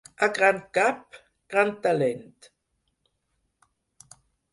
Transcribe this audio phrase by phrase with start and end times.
[0.27, 1.19] A gran cap,
[1.53, 2.47] gran talent.